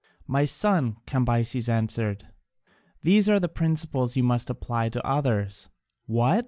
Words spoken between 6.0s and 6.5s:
"What!"